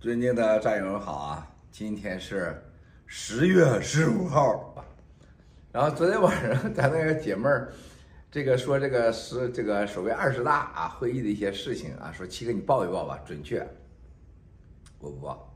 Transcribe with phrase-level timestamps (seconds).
[0.00, 1.50] 尊敬的战友们好啊！
[1.72, 2.56] 今天是
[3.04, 4.72] 十月十五号，
[5.72, 7.72] 然后昨天晚上咱那个姐妹儿，
[8.30, 13.58] 这个说这个是这个所谓二十大啊会议的一些事情啊，说七哥你报一报吧，准确。
[15.00, 15.52] 我不报，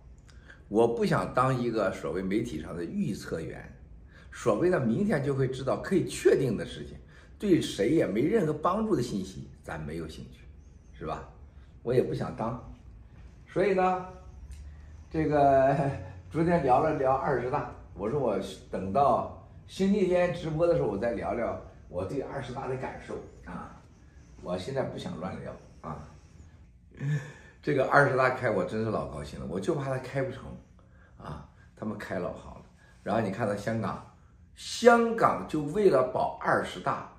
[0.67, 3.73] 我不想当一个所谓媒体上的预测员，
[4.33, 6.97] 所谓的明天就会知道可以确定的事情，
[7.39, 10.41] 对谁也没任何帮助的信息，咱没有兴趣，
[10.99, 11.29] 是吧？
[11.85, 12.61] 我也不想当，
[13.47, 14.05] 所以呢。
[15.13, 15.77] 这个
[16.33, 18.39] 昨天聊了聊二十大，我说我
[18.71, 21.55] 等到星期天直播的时候，我再聊聊
[21.91, 23.79] 我对二十大的感受啊。
[24.43, 25.53] 我现在不想乱聊
[25.83, 25.99] 啊。
[27.61, 30.45] 这个二十大开，我真是老高兴了，我就怕他开不成
[31.19, 31.47] 啊。
[31.77, 32.65] 他们开老好了，
[33.03, 34.15] 然后你看到香港，
[34.55, 37.13] 香港就为了保二十大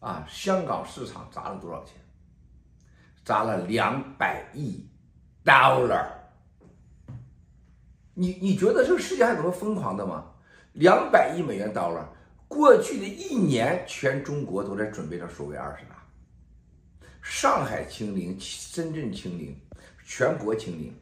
[0.00, 1.96] 啊，香港市场砸了多少钱？
[3.24, 4.86] 砸了两百亿
[5.42, 6.04] dollar。
[8.14, 10.26] 你你觉得这个世界还有什么疯狂的吗？
[10.74, 12.08] 两百亿美元到了，
[12.48, 16.02] 过去的一年，全中国都在准备着所谓二十大。
[17.22, 19.56] 上海清零，深圳清零，
[20.04, 20.94] 全国清零，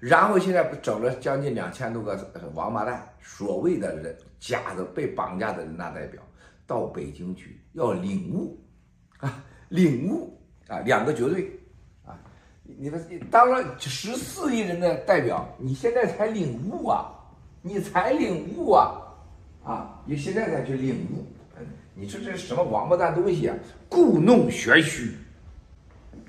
[0.00, 6.22] 然后现在不整了将近两千多个王八蛋，所谓的人假的被绑架的人大代表
[6.66, 8.62] 到北京去要领悟
[9.18, 11.58] 啊，领悟啊，两个绝对。
[12.78, 17.10] 你们当了十四亿人的代表，你现在才领悟啊？
[17.62, 19.02] 你才领悟啊？
[19.64, 21.24] 啊，你现在才去领悟？
[21.94, 23.56] 你说这是什么王八蛋东西啊？
[23.88, 25.16] 故弄玄虚，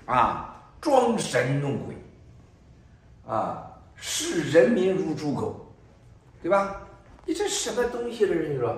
[0.06, 1.96] 啊，装神弄鬼，
[3.28, 5.68] 啊，视人民如猪狗，
[6.42, 6.82] 对吧？
[7.26, 8.54] 你这什么东西这是？
[8.54, 8.70] 你说，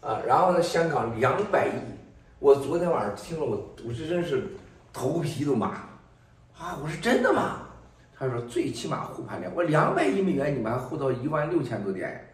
[0.00, 1.72] 啊，然后呢，香港两百亿，
[2.38, 4.48] 我昨天晚上听了我，我我是真是
[4.90, 5.84] 头皮都麻。
[6.58, 7.60] 啊，我说真的吗？
[8.18, 12.28] 他说最起码护盘量，我两百亿美元，你们还护到一万六千多点。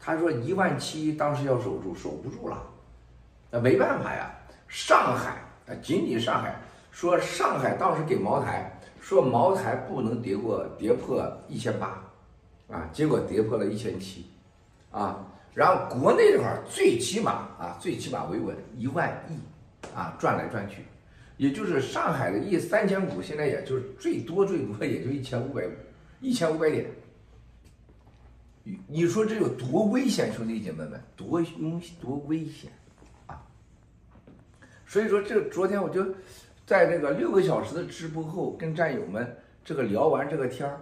[0.00, 2.60] 他说一万七当时要守住，守不住了，
[3.50, 4.28] 那没办法呀。
[4.66, 5.36] 上海
[5.68, 6.56] 啊，仅仅上海
[6.90, 12.02] 说上海当时给茅台说茅台不能跌过跌破一千八，
[12.68, 14.26] 啊，结果跌破了一千七，
[14.90, 19.38] 啊，然后国内这块最起码啊，最起码维稳一万亿，
[19.96, 20.84] 啊，转来转去。
[21.38, 25.70] 也就是上海的一三千股，现在也就是最多最多也就一千五百五，
[26.20, 26.90] 一千五百点。
[28.86, 32.70] 你说这有多危险，兄弟姐妹们，多凶多危险
[33.26, 33.40] 啊！
[34.84, 36.04] 所以说，这昨天我就
[36.66, 39.34] 在这个六个小时的直播后，跟战友们
[39.64, 40.80] 这个聊完这个天儿，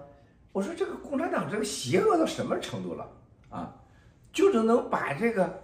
[0.51, 3.09] 我说这个共产党这个邪恶到什么程度了
[3.51, 3.73] 啊？
[4.33, 5.63] 就是能把这个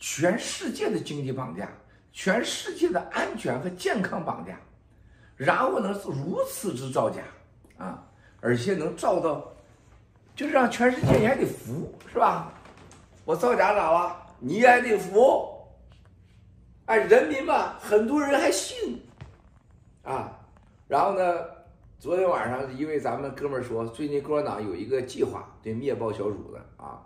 [0.00, 1.70] 全世界的经济绑架。
[2.14, 4.56] 全世界的安全和健康绑架，
[5.34, 7.20] 然后呢是如此之造假
[7.76, 8.06] 啊，
[8.40, 9.52] 而且能造到，
[10.36, 12.52] 就是让全世界也得服是吧？
[13.24, 14.16] 我造假咋了？
[14.38, 15.50] 你也得服。
[16.86, 19.02] 哎，人民嘛，很多人还信
[20.04, 20.38] 啊。
[20.86, 21.22] 然后呢，
[21.98, 27.02] 昨天晚上一位咱们哥们儿说，最近共产党有一个计划，对灭暴小组的啊，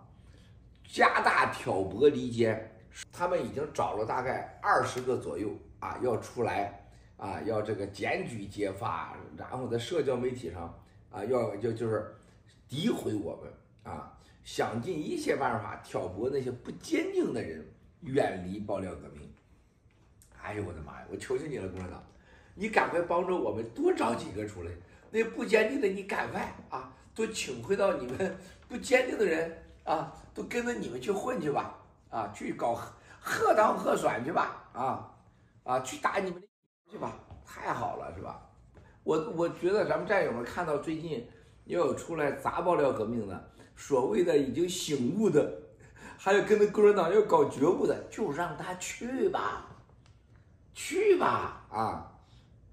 [0.86, 2.74] 加大挑拨离间。
[3.12, 5.50] 他们已经找了大概二十个左右
[5.80, 10.74] 啊，要出来啊，要这个检举揭发，然后在社交媒体上
[11.10, 12.14] 啊，要就就是
[12.68, 14.12] 诋毁我们啊，
[14.44, 17.64] 想尽一切办法挑拨那些不坚定的人
[18.00, 19.28] 远离爆料革命。
[20.42, 21.06] 哎呦我的妈呀！
[21.10, 22.02] 我求求你了，共产党，
[22.54, 24.70] 你赶快帮助我们多找几个出来，
[25.10, 28.36] 那不坚定的你赶快啊，都请回到你们
[28.68, 31.76] 不坚定的人啊，都跟着你们去混去吧。
[32.10, 32.78] 啊，去搞
[33.20, 34.64] 核糖核酸去吧！
[34.72, 35.10] 啊，
[35.64, 36.46] 啊，去打你们的
[36.90, 37.12] 去吧！
[37.44, 38.40] 太好了，是吧？
[39.04, 41.26] 我我觉得咱们战友们看到最近
[41.64, 45.50] 又有出来砸爆料革命的，所谓的已经醒悟的，
[46.18, 49.66] 还有跟着共产党要搞觉悟的，就让他去吧，
[50.74, 51.66] 去吧！
[51.70, 52.12] 啊，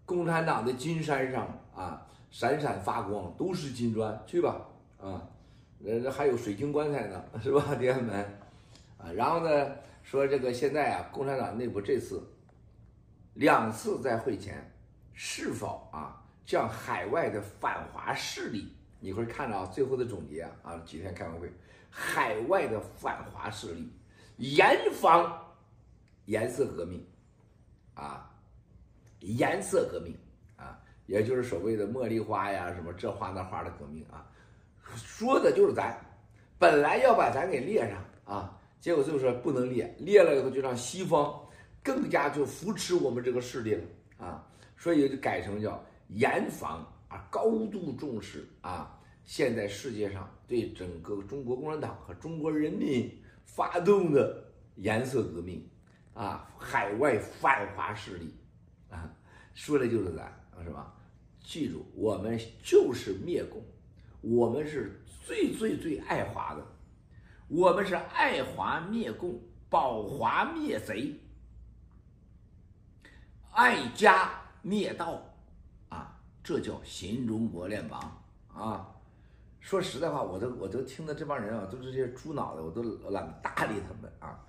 [0.05, 4.55] 共产党的金山上啊，闪闪发光，都是金砖，去吧！
[5.01, 5.21] 啊，
[5.85, 8.39] 呃，还有水晶棺材呢，是吧，弟兄们？
[8.97, 12.23] 啊，然后呢，说这个现在啊，共产党内部这次
[13.33, 14.71] 两次在会前，
[15.13, 21.51] 是否啊将海外的反华势力，你会看到最后的总结啊，啊几天开完会，
[21.89, 23.91] 海外的反华势力
[24.37, 25.55] 严防
[26.25, 27.05] 颜色革命，
[27.95, 28.31] 啊，
[29.19, 30.17] 颜色革命
[30.55, 34.25] 啊，也就是所谓的茉莉花呀，什么这花那花的革命啊，
[34.95, 35.99] 说的就是咱，
[36.57, 38.57] 本来要把咱给列上啊。
[38.85, 41.43] 结果就是不能列，列了以后就让西方
[41.81, 43.83] 更加就扶持我们这个势力了
[44.19, 44.47] 啊，
[44.77, 53.11] 所以就改成叫严防啊，高度重视啊，现在世界上对整个中国共产党和中国人民
[53.43, 54.45] 发动的
[54.75, 55.67] 颜色革命
[56.13, 58.35] 啊，海外反华势力
[58.91, 59.11] 啊，
[59.55, 60.31] 说的就是咱，
[60.63, 60.93] 是吧？
[61.43, 63.63] 记住，我们就是灭共，
[64.21, 66.63] 我们是最最最爱华的，
[67.47, 69.39] 我们是爱华灭共，
[69.69, 71.19] 保华灭贼，
[73.51, 74.31] 爱家
[74.63, 75.21] 灭盗，
[75.89, 78.91] 啊，这叫新中国联邦啊！
[79.59, 82.81] 说实在话，我都我都听的这帮人啊，都是些猪脑袋，我都
[83.11, 84.43] 懒得搭理他们啊！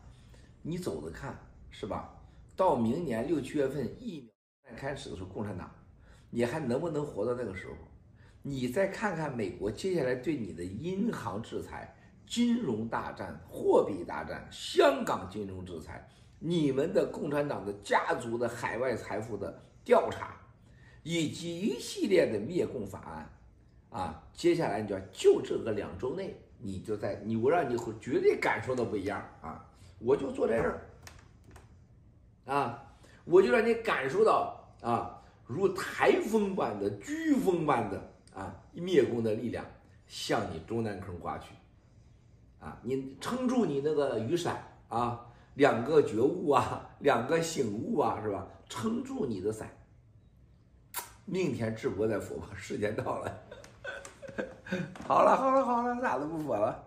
[0.62, 1.38] 你走着看，
[1.70, 2.14] 是吧？
[2.56, 4.30] 到明年六七月份疫
[4.64, 5.70] 苗开始的时候，共产党。
[6.30, 7.74] 你还能不能活到那个时候？
[8.42, 11.94] 你再看看美国接下来对你的银行制裁、
[12.26, 16.06] 金融大战、货币大战、香港金融制裁、
[16.38, 20.36] 你们的共产党的家族的海外财富的调查，
[21.02, 29.64] 以及一系列的灭共法案，啊，接下来你就要就这个两周内，你就在你我让你绝对感受到不一样啊！
[29.98, 30.86] 我就坐在这儿，
[32.44, 32.84] 啊，
[33.24, 35.22] 我就让你感受到啊。
[35.46, 39.64] 如台风般的、飓风般的啊，灭共的力量
[40.08, 41.54] 向你中南坑刮去，
[42.82, 48.46] 你撑住你那个雨伞啊，两个觉悟啊，两个醒悟啊，是吧？
[48.68, 49.68] 撑住你的伞。
[51.24, 53.32] 明天直播再说吧，时间到了。
[55.06, 56.85] 好了好了好了，啥都不说了。